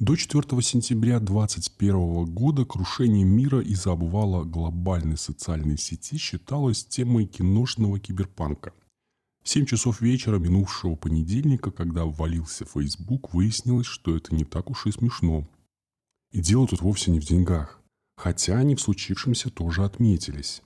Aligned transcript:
До 0.00 0.16
4 0.16 0.62
сентября 0.62 1.20
2021 1.20 2.24
года 2.24 2.64
крушение 2.64 3.22
мира 3.22 3.60
из-за 3.60 3.92
обвала 3.92 4.44
глобальной 4.44 5.18
социальной 5.18 5.76
сети 5.76 6.16
считалось 6.16 6.86
темой 6.86 7.26
киношного 7.26 8.00
киберпанка. 8.00 8.72
В 9.42 9.48
7 9.50 9.66
часов 9.66 10.00
вечера 10.00 10.38
минувшего 10.38 10.94
понедельника, 10.94 11.70
когда 11.70 12.06
ввалился 12.06 12.64
Facebook, 12.64 13.34
выяснилось, 13.34 13.84
что 13.84 14.16
это 14.16 14.34
не 14.34 14.46
так 14.46 14.70
уж 14.70 14.86
и 14.86 14.90
смешно. 14.90 15.46
И 16.32 16.40
дело 16.40 16.66
тут 16.66 16.80
вовсе 16.80 17.10
не 17.10 17.20
в 17.20 17.26
деньгах. 17.26 17.78
Хотя 18.16 18.56
они 18.56 18.76
в 18.76 18.80
случившемся 18.80 19.50
тоже 19.50 19.84
отметились. 19.84 20.62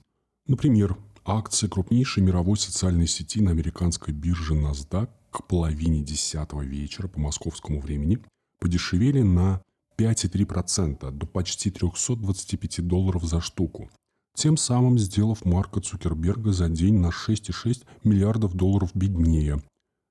Например, 0.47 0.97
акции 1.25 1.67
крупнейшей 1.67 2.23
мировой 2.23 2.55
социальной 2.55 3.07
сети 3.07 3.41
на 3.41 3.51
американской 3.51 4.13
бирже 4.13 4.53
NASDAQ 4.53 5.09
к 5.29 5.45
половине 5.45 6.01
десятого 6.01 6.61
вечера 6.61 7.09
по 7.09 7.19
московскому 7.19 7.81
времени 7.81 8.21
подешевели 8.59 9.21
на 9.21 9.61
5,3% 9.97 11.11
до 11.11 11.25
почти 11.25 11.71
325 11.71 12.85
долларов 12.85 13.23
за 13.23 13.41
штуку, 13.41 13.89
тем 14.35 14.57
самым 14.57 14.99
сделав 14.99 15.45
Марка 15.45 15.79
Цукерберга 15.79 16.51
за 16.51 16.69
день 16.69 16.99
на 16.99 17.07
6,6 17.07 17.85
миллиардов 18.03 18.53
долларов 18.53 18.91
беднее. 18.93 19.61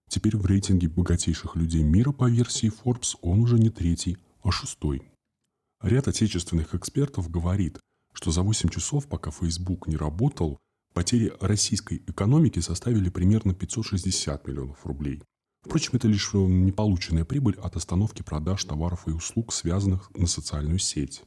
Теперь 0.08 0.36
в 0.36 0.46
рейтинге 0.46 0.88
богатейших 0.88 1.56
людей 1.56 1.82
мира 1.82 2.12
по 2.12 2.30
версии 2.30 2.70
Forbes 2.70 3.16
он 3.20 3.40
уже 3.40 3.58
не 3.58 3.70
третий, 3.70 4.18
а 4.42 4.50
шестой. 4.50 5.02
Ряд 5.82 6.08
отечественных 6.08 6.74
экспертов 6.74 7.30
говорит, 7.30 7.78
что 8.12 8.30
за 8.30 8.42
8 8.42 8.68
часов, 8.70 9.06
пока 9.06 9.30
Facebook 9.30 9.86
не 9.86 9.96
работал, 9.96 10.58
потери 10.94 11.32
российской 11.40 12.02
экономики 12.06 12.60
составили 12.60 13.10
примерно 13.10 13.54
560 13.54 14.46
миллионов 14.46 14.86
рублей. 14.86 15.22
Впрочем, 15.64 15.92
это 15.94 16.08
лишь 16.08 16.34
неполученная 16.34 17.24
прибыль 17.24 17.56
от 17.56 17.76
остановки 17.76 18.22
продаж 18.22 18.62
товаров 18.64 19.08
и 19.08 19.12
услуг, 19.12 19.52
связанных 19.52 20.10
на 20.14 20.26
социальную 20.26 20.78
сеть. 20.78 21.22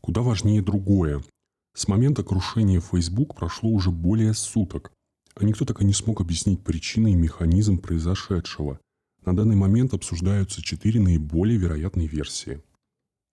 Куда 0.00 0.22
важнее 0.22 0.62
другое. 0.62 1.22
С 1.74 1.88
момента 1.88 2.22
крушения 2.22 2.80
Facebook 2.80 3.34
прошло 3.34 3.70
уже 3.70 3.90
более 3.90 4.34
суток, 4.34 4.92
а 5.34 5.44
никто 5.44 5.64
так 5.64 5.82
и 5.82 5.84
не 5.84 5.92
смог 5.92 6.20
объяснить 6.20 6.62
причины 6.62 7.12
и 7.12 7.16
механизм 7.16 7.78
произошедшего. 7.78 8.78
На 9.24 9.34
данный 9.34 9.56
момент 9.56 9.92
обсуждаются 9.94 10.62
четыре 10.62 11.00
наиболее 11.00 11.58
вероятные 11.58 12.06
версии. 12.06 12.62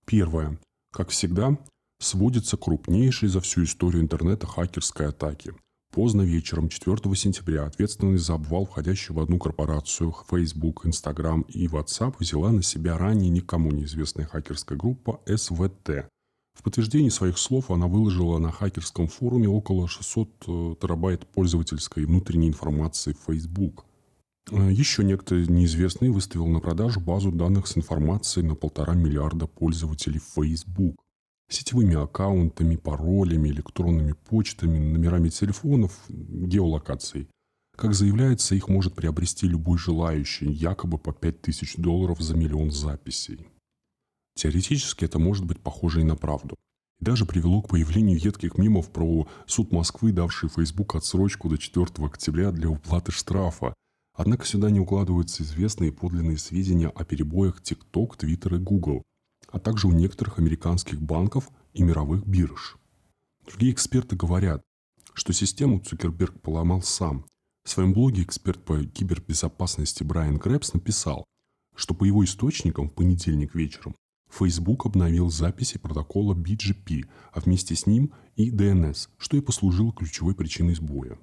Первая. 0.05 0.59
Как 0.91 1.09
всегда, 1.09 1.57
сводится 1.99 2.57
к 2.57 2.61
крупнейшей 2.61 3.29
за 3.29 3.41
всю 3.41 3.63
историю 3.63 4.01
интернета 4.01 4.47
хакерской 4.47 5.07
атаке. 5.07 5.53
Поздно 5.99 6.21
вечером 6.21 6.69
4 6.69 7.13
сентября 7.13 7.65
ответственность 7.65 8.23
за 8.23 8.35
обвал, 8.35 8.65
входящий 8.65 9.13
в 9.13 9.19
одну 9.19 9.37
корпорацию 9.37 10.15
Facebook, 10.31 10.85
Instagram 10.85 11.41
и 11.41 11.67
WhatsApp, 11.67 12.15
взяла 12.19 12.53
на 12.53 12.63
себя 12.63 12.97
ранее 12.97 13.29
никому 13.29 13.69
неизвестная 13.71 14.25
хакерская 14.25 14.77
группа 14.77 15.19
СВТ. 15.25 16.07
В 16.57 16.63
подтверждении 16.63 17.09
своих 17.09 17.37
слов 17.37 17.69
она 17.69 17.87
выложила 17.87 18.37
на 18.37 18.49
хакерском 18.49 19.09
форуме 19.09 19.49
около 19.49 19.89
600 19.89 20.29
э, 20.47 20.75
терабайт 20.79 21.27
пользовательской 21.27 22.05
внутренней 22.05 22.47
информации 22.47 23.13
Facebook. 23.27 23.83
Э, 24.51 24.71
Еще 24.71 25.03
некто 25.03 25.35
неизвестный 25.35 26.11
выставил 26.11 26.47
на 26.47 26.61
продажу 26.61 27.01
базу 27.01 27.29
данных 27.29 27.67
с 27.67 27.75
информацией 27.75 28.45
на 28.45 28.55
полтора 28.55 28.93
миллиарда 28.93 29.47
пользователей 29.47 30.21
Facebook 30.33 30.95
сетевыми 31.49 31.95
аккаунтами, 31.95 32.75
паролями, 32.75 33.49
электронными 33.49 34.13
почтами, 34.13 34.77
номерами 34.77 35.29
телефонов, 35.29 35.99
геолокацией. 36.07 37.27
Как 37.75 37.93
заявляется, 37.93 38.55
их 38.55 38.67
может 38.67 38.93
приобрести 38.93 39.47
любой 39.47 39.77
желающий, 39.77 40.51
якобы 40.51 40.97
по 40.97 41.11
5000 41.11 41.77
долларов 41.77 42.19
за 42.19 42.35
миллион 42.35 42.71
записей. 42.71 43.47
Теоретически 44.35 45.05
это 45.05 45.17
может 45.17 45.45
быть 45.45 45.59
похоже 45.59 46.01
и 46.01 46.03
на 46.03 46.15
правду. 46.15 46.55
И 46.99 47.05
даже 47.05 47.25
привело 47.25 47.61
к 47.61 47.69
появлению 47.69 48.19
едких 48.19 48.57
мимов 48.57 48.91
про 48.91 49.27
суд 49.47 49.71
Москвы, 49.71 50.11
давший 50.11 50.49
Facebook 50.49 50.95
отсрочку 50.95 51.49
до 51.49 51.57
4 51.57 51.87
октября 52.05 52.51
для 52.51 52.69
уплаты 52.69 53.11
штрафа. 53.11 53.73
Однако 54.13 54.45
сюда 54.45 54.69
не 54.69 54.81
укладываются 54.81 55.43
известные 55.43 55.93
подлинные 55.93 56.37
сведения 56.37 56.89
о 56.89 57.05
перебоях 57.05 57.61
TikTok, 57.61 58.17
Twitter 58.17 58.57
и 58.57 58.59
Google 58.59 59.03
а 59.51 59.59
также 59.59 59.87
у 59.87 59.91
некоторых 59.91 60.39
американских 60.39 61.01
банков 61.01 61.49
и 61.73 61.83
мировых 61.83 62.25
бирж. 62.25 62.77
Другие 63.45 63.73
эксперты 63.73 64.15
говорят, 64.15 64.61
что 65.13 65.33
систему 65.33 65.79
Цукерберг 65.79 66.41
поломал 66.41 66.81
сам. 66.81 67.25
В 67.63 67.69
своем 67.69 67.93
блоге 67.93 68.23
эксперт 68.23 68.63
по 68.63 68.83
кибербезопасности 68.83 70.03
Брайан 70.03 70.37
Грэпс 70.37 70.73
написал, 70.73 71.25
что 71.75 71.93
по 71.93 72.03
его 72.03 72.23
источникам 72.23 72.89
в 72.89 72.93
понедельник 72.93 73.55
вечером 73.55 73.95
Facebook 74.29 74.85
обновил 74.85 75.29
записи 75.29 75.77
протокола 75.77 76.35
BGP, 76.35 77.05
а 77.31 77.39
вместе 77.39 77.75
с 77.75 77.85
ним 77.85 78.13
и 78.35 78.51
DNS, 78.51 79.09
что 79.17 79.37
и 79.37 79.41
послужило 79.41 79.91
ключевой 79.91 80.35
причиной 80.35 80.75
сбоя. 80.75 81.17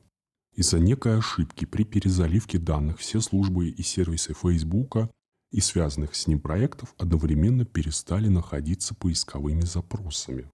Из-за 0.55 0.79
некой 0.79 1.19
ошибки 1.19 1.67
при 1.67 1.85
перезаливке 1.85 2.59
данных 2.59 2.99
все 2.99 3.21
службы 3.21 3.69
и 3.69 3.83
сервисы 3.83 4.35
Facebook 4.35 5.11
и 5.57 5.61
связанных 5.61 6.15
с 6.15 6.27
ним 6.27 6.39
проектов 6.39 6.95
одновременно 6.99 7.65
перестали 7.65 8.29
находиться 8.29 8.95
поисковыми 8.95 9.63
запросами. 9.63 10.51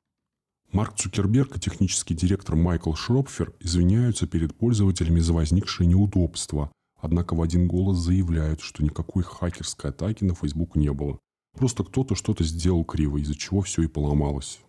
Марк 0.71 0.95
Цукерберг 0.95 1.57
и 1.57 1.61
технический 1.61 2.15
директор 2.15 2.55
Майкл 2.55 2.95
Шропфер 2.95 3.53
извиняются 3.59 4.29
перед 4.29 4.55
пользователями 4.57 5.19
за 5.19 5.33
возникшее 5.33 5.89
неудобство, 5.89 6.71
однако 7.01 7.35
в 7.35 7.43
один 7.43 7.67
голос 7.67 7.99
заявляют, 7.99 8.61
что 8.61 8.85
никакой 8.85 9.25
хакерской 9.25 9.91
атаки 9.91 10.23
на 10.23 10.37
Facebook 10.37 10.77
не 10.77 10.93
было. 10.93 11.19
Просто 11.59 11.83
кто-то 11.83 12.15
что-то 12.15 12.45
сделал 12.45 12.85
криво, 12.85 13.19
из-за 13.19 13.35
чего 13.35 13.61
все 13.61 13.83
и 13.83 13.89
поломалось. 13.89 14.61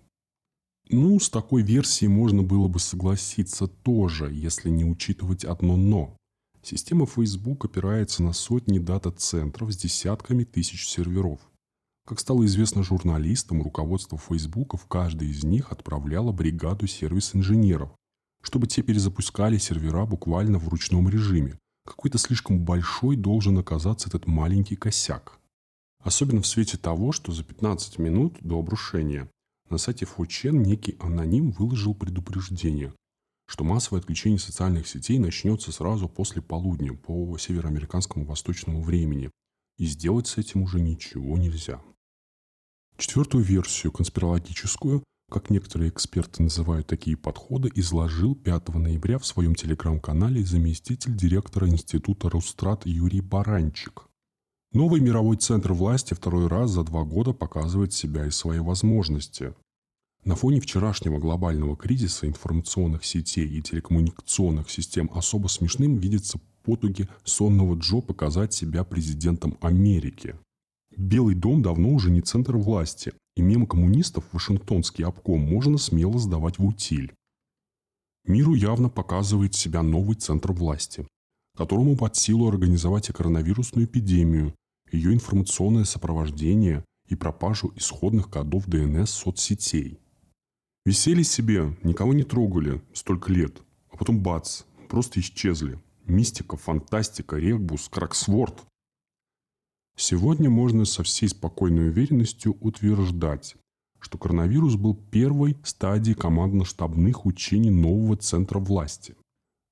Ну, 0.90 1.20
с 1.20 1.30
такой 1.30 1.62
версией 1.62 2.10
можно 2.10 2.42
было 2.42 2.68
бы 2.68 2.80
согласиться 2.80 3.68
тоже, 3.68 4.34
если 4.34 4.72
не 4.72 4.84
учитывать 4.84 5.46
одно 5.46 5.78
«но». 5.78 6.18
Система 6.66 7.06
Facebook 7.06 7.66
опирается 7.66 8.24
на 8.24 8.32
сотни 8.32 8.80
дата-центров 8.80 9.74
с 9.74 9.76
десятками 9.76 10.46
тысяч 10.46 10.88
серверов. 10.88 11.42
Как 12.08 12.22
стало 12.22 12.46
известно 12.46 12.84
журналистам, 12.84 13.62
руководство 13.62 14.18
Facebook 14.18 14.80
в 14.80 14.88
каждый 14.88 15.30
из 15.30 15.44
них 15.44 15.74
отправляло 15.74 16.32
бригаду 16.32 16.88
сервис-инженеров, 16.88 17.90
чтобы 18.42 18.68
те 18.68 18.82
перезапускали 18.82 19.58
сервера 19.58 20.06
буквально 20.06 20.58
в 20.58 20.70
ручном 20.70 21.10
режиме. 21.10 21.60
Какой-то 21.86 22.18
слишком 22.18 22.60
большой 22.64 23.18
должен 23.18 23.58
оказаться 23.58 24.08
этот 24.08 24.26
маленький 24.26 24.78
косяк. 24.78 25.42
Особенно 26.02 26.42
в 26.42 26.48
свете 26.48 26.78
того, 26.78 27.12
что 27.12 27.34
за 27.34 27.44
15 27.44 28.00
минут 28.00 28.38
до 28.40 28.58
обрушения 28.60 29.30
на 29.70 29.78
сайте 29.78 30.06
Фочен 30.06 30.64
некий 30.64 30.96
аноним 31.00 31.52
выложил 31.52 31.94
предупреждение, 31.94 32.94
что 33.48 33.64
массовое 33.64 34.00
отключение 34.00 34.40
социальных 34.40 34.88
сетей 34.88 35.20
начнется 35.20 35.72
сразу 35.72 36.08
после 36.08 36.42
полудня 36.42 36.94
по 36.94 37.38
североамериканскому 37.38 38.26
восточному 38.26 38.82
времени, 38.82 39.30
и 39.78 39.86
сделать 39.86 40.28
с 40.28 40.38
этим 40.38 40.64
уже 40.64 40.80
ничего 40.80 41.38
нельзя. 41.38 41.82
Четвертую 42.98 43.44
версию, 43.44 43.92
конспирологическую, 43.92 45.04
как 45.32 45.50
некоторые 45.50 45.90
эксперты 45.90 46.44
называют 46.44 46.88
такие 46.88 47.18
подходы, 47.18 47.72
изложил 47.74 48.36
5 48.36 48.70
ноября 48.76 49.18
в 49.18 49.26
своем 49.26 49.56
телеграм-канале 49.56 50.46
заместитель 50.46 51.16
директора 51.16 51.68
Института 51.68 52.30
Рустрат 52.30 52.86
Юрий 52.86 53.22
Баранчик. 53.22 54.08
Новый 54.74 55.02
мировой 55.02 55.38
центр 55.38 55.74
власти 55.74 56.14
второй 56.14 56.48
раз 56.48 56.72
за 56.72 56.84
два 56.84 57.04
года 57.04 57.34
показывает 57.34 57.94
себя 57.94 58.26
и 58.26 58.32
свои 58.32 58.60
возможности. 58.60 59.54
На 60.26 60.36
фоне 60.36 60.62
вчерашнего 60.62 61.20
глобального 61.20 61.76
кризиса 61.76 62.28
информационных 62.28 63.04
сетей 63.04 63.46
и 63.46 63.62
телекоммуникационных 63.62 64.70
систем 64.70 65.10
особо 65.14 65.48
смешным 65.48 65.98
видится 65.98 66.40
потуги 66.64 67.10
сонного 67.26 67.76
Джо 67.76 68.00
показать 68.00 68.54
себя 68.54 68.86
президентом 68.86 69.58
Америки. 69.60 70.36
Белый 70.96 71.36
дом 71.36 71.62
давно 71.62 71.90
уже 71.90 72.10
не 72.10 72.22
центр 72.22 72.56
власти, 72.56 73.12
и 73.36 73.42
мимо 73.42 73.68
коммунистов 73.68 74.24
Вашингтонский 74.32 75.04
обком 75.04 75.42
можно 75.42 75.78
смело 75.78 76.18
сдавать 76.18 76.58
в 76.58 76.66
утиль. 76.66 77.12
Миру 78.26 78.54
явно 78.54 78.88
показывает 78.88 79.56
себя 79.56 79.84
новый 79.84 80.16
центр 80.16 80.54
власти, 80.54 81.06
которому 81.58 81.98
под 81.98 82.16
силу 82.16 82.48
организовать 82.48 83.10
и 83.10 83.14
коронавирусную 83.14 83.88
эпидемию, 83.88 84.56
ее 84.90 85.14
информационное 85.14 85.84
сопровождение 85.84 86.86
и 87.10 87.16
пропажу 87.16 87.74
исходных 87.76 88.30
кодов 88.30 88.68
ДНС 88.68 89.10
соцсетей. 89.10 90.00
Висели 90.86 91.24
себе, 91.24 91.78
никого 91.84 92.14
не 92.14 92.24
трогали 92.24 92.82
столько 92.94 93.32
лет. 93.32 93.62
А 93.90 93.96
потом 93.96 94.22
бац, 94.22 94.64
просто 94.90 95.22
исчезли. 95.22 95.80
Мистика, 96.06 96.58
фантастика, 96.58 97.38
регбус, 97.38 97.88
краксворд. 97.88 98.66
Сегодня 99.96 100.50
можно 100.50 100.84
со 100.84 101.04
всей 101.04 101.30
спокойной 101.30 101.88
уверенностью 101.88 102.58
утверждать, 102.60 103.56
что 104.00 104.18
коронавирус 104.18 104.76
был 104.76 104.96
первой 104.96 105.56
стадией 105.64 106.18
командно-штабных 106.18 107.26
учений 107.26 107.72
нового 107.72 108.18
центра 108.18 108.60
власти. 108.60 109.16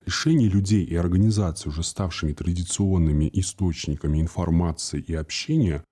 Решение 0.05 0.47
людей 0.47 0.85
и 0.85 0.95
организаций, 0.95 1.69
уже 1.69 1.83
ставшими 1.83 2.31
традиционными 2.31 3.29
источниками 3.33 4.21
информации 4.21 5.01
и 5.01 5.13
общения, 5.13 5.83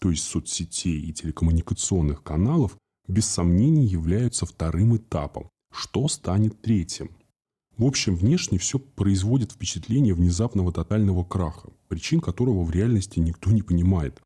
то 0.00 0.10
есть 0.10 0.24
соцсетей 0.24 1.00
и 1.00 1.12
телекоммуникационных 1.14 2.22
каналов, 2.22 2.76
без 3.08 3.26
сомнений 3.26 3.86
являются 3.86 4.46
вторым 4.46 4.96
этапом. 4.96 5.48
Что 5.72 6.08
станет 6.08 6.60
третьим? 6.60 7.10
В 7.76 7.84
общем, 7.84 8.16
внешне 8.16 8.58
все 8.58 8.78
производит 8.78 9.52
впечатление 9.52 10.14
внезапного 10.14 10.72
тотального 10.72 11.24
краха, 11.24 11.70
причин 11.88 12.20
которого 12.20 12.64
в 12.64 12.70
реальности 12.70 13.18
никто 13.18 13.50
не 13.50 13.62
понимает. 13.62 14.20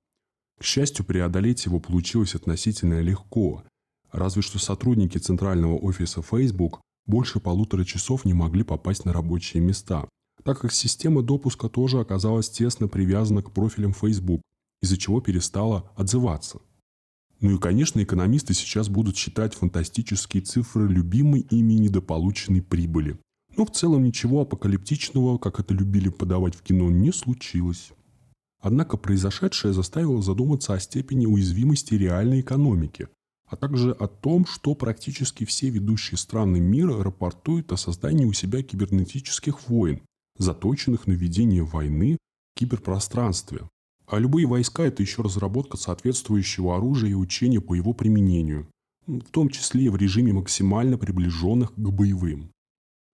К 0.60 0.64
счастью, 0.64 1.04
преодолеть 1.04 1.64
его 1.64 1.80
получилось 1.80 2.34
относительно 2.34 3.00
легко, 3.00 3.64
разве 4.12 4.42
что 4.42 4.58
сотрудники 4.58 5.18
центрального 5.18 5.76
офиса 5.76 6.22
Facebook 6.22 6.80
больше 7.06 7.40
полутора 7.40 7.84
часов 7.84 8.24
не 8.24 8.34
могли 8.34 8.62
попасть 8.62 9.04
на 9.04 9.12
рабочие 9.12 9.62
места, 9.62 10.08
так 10.44 10.60
как 10.60 10.72
система 10.72 11.22
допуска 11.22 11.68
тоже 11.68 11.98
оказалась 11.98 12.50
тесно 12.50 12.88
привязана 12.88 13.42
к 13.42 13.52
профилям 13.52 13.92
Facebook, 13.92 14.42
из-за 14.82 14.96
чего 14.96 15.20
перестала 15.20 15.90
отзываться. 15.96 16.60
Ну 17.40 17.56
и, 17.56 17.58
конечно, 17.58 18.02
экономисты 18.02 18.52
сейчас 18.52 18.88
будут 18.88 19.16
считать 19.16 19.54
фантастические 19.54 20.42
цифры 20.42 20.88
любимой 20.88 21.40
ими 21.40 21.74
недополученной 21.74 22.60
прибыли. 22.60 23.18
Но 23.56 23.64
в 23.64 23.70
целом 23.70 24.04
ничего 24.04 24.42
апокалиптичного, 24.42 25.38
как 25.38 25.58
это 25.58 25.74
любили 25.74 26.10
подавать 26.10 26.54
в 26.54 26.62
кино, 26.62 26.90
не 26.90 27.12
случилось. 27.12 27.92
Однако 28.60 28.98
произошедшее 28.98 29.72
заставило 29.72 30.20
задуматься 30.20 30.74
о 30.74 30.80
степени 30.80 31.24
уязвимости 31.24 31.94
реальной 31.94 32.42
экономики, 32.42 33.08
а 33.46 33.56
также 33.56 33.92
о 33.92 34.06
том, 34.06 34.44
что 34.44 34.74
практически 34.74 35.44
все 35.44 35.70
ведущие 35.70 36.18
страны 36.18 36.60
мира 36.60 37.02
рапортуют 37.02 37.72
о 37.72 37.78
создании 37.78 38.26
у 38.26 38.34
себя 38.34 38.62
кибернетических 38.62 39.68
войн, 39.68 40.02
заточенных 40.36 41.06
на 41.06 41.12
ведение 41.12 41.64
войны 41.64 42.18
в 42.54 42.58
киберпространстве. 42.58 43.62
А 44.10 44.18
любые 44.18 44.46
войска– 44.48 44.82
это 44.86 45.02
еще 45.02 45.22
разработка 45.22 45.76
соответствующего 45.76 46.76
оружия 46.76 47.10
и 47.10 47.14
учения 47.14 47.60
по 47.60 47.74
его 47.74 47.92
применению, 47.92 48.66
в 49.06 49.30
том 49.30 49.48
числе 49.50 49.88
в 49.88 49.94
режиме 49.94 50.32
максимально 50.32 50.98
приближенных 50.98 51.72
к 51.72 51.78
боевым. 51.78 52.50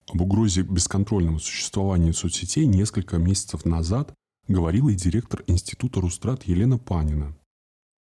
Об 0.09 0.21
угрозе 0.21 0.63
бесконтрольного 0.63 1.37
существования 1.37 2.11
соцсетей 2.11 2.65
несколько 2.65 3.17
месяцев 3.17 3.63
назад 3.63 4.13
говорила 4.49 4.89
и 4.89 4.95
директор 4.95 5.45
Института 5.47 6.01
Рустрат 6.01 6.43
Елена 6.43 6.77
Панина. 6.77 7.37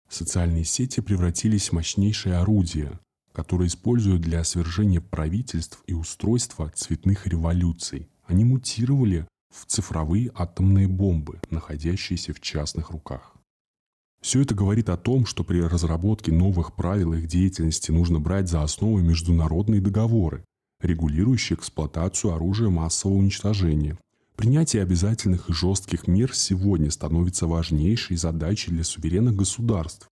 Социальные 0.09 0.65
сети 0.65 0.99
превратились 0.99 1.69
в 1.69 1.75
мощнейшее 1.75 2.39
орудие, 2.39 2.99
которое 3.33 3.69
используют 3.69 4.23
для 4.23 4.43
свержения 4.43 5.01
правительств 5.01 5.85
и 5.87 5.95
устройства 5.95 6.73
цветных 6.75 7.29
революций. 7.29 8.09
Они 8.27 8.45
мутировали 8.45 9.29
в 9.51 9.67
цифровые 9.67 10.31
атомные 10.35 10.89
бомбы, 10.89 11.41
находящиеся 11.51 12.33
в 12.33 12.41
частных 12.41 12.91
руках. 12.91 13.35
Все 14.21 14.43
это 14.43 14.55
говорит 14.55 14.89
о 14.91 14.97
том, 14.97 15.25
что 15.25 15.45
при 15.45 15.61
разработке 15.61 16.31
новых 16.31 16.77
правил 16.77 17.15
их 17.15 17.27
деятельности 17.27 17.91
нужно 17.91 18.21
брать 18.21 18.49
за 18.49 18.63
основу 18.63 18.99
международные 19.01 19.81
договоры, 19.81 20.45
регулирующие 20.81 21.59
эксплуатацию 21.59 22.35
оружия 22.35 22.69
массового 22.69 23.17
уничтожения. 23.17 23.99
Принятие 24.37 24.83
обязательных 24.83 25.49
и 25.49 25.53
жестких 25.53 26.07
мер 26.07 26.35
сегодня 26.35 26.91
становится 26.91 27.47
важнейшей 27.47 28.17
задачей 28.17 28.71
для 28.71 28.85
суверенных 28.85 29.37
государств, 29.37 30.09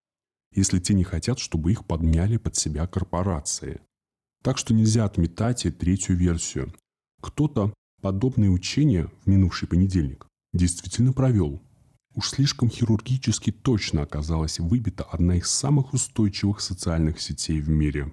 если 0.54 0.78
те 0.78 0.94
не 0.94 1.04
хотят, 1.04 1.38
чтобы 1.38 1.72
их 1.72 1.84
подмяли 1.84 2.36
под 2.36 2.56
себя 2.56 2.86
корпорации. 2.86 3.80
Так 4.42 4.58
что 4.58 4.74
нельзя 4.74 5.04
отметать 5.04 5.64
и 5.64 5.70
третью 5.70 6.16
версию. 6.16 6.74
Кто-то 7.20 7.72
подобные 8.04 8.50
учения 8.50 9.08
в 9.24 9.26
минувший 9.26 9.66
понедельник 9.66 10.26
действительно 10.52 11.14
провел. 11.14 11.62
Уж 12.14 12.28
слишком 12.28 12.68
хирургически 12.68 13.50
точно 13.50 14.02
оказалась 14.02 14.58
выбита 14.58 15.04
одна 15.04 15.36
из 15.36 15.46
самых 15.46 15.94
устойчивых 15.94 16.60
социальных 16.60 17.18
сетей 17.18 17.62
в 17.62 17.70
мире 17.70 18.12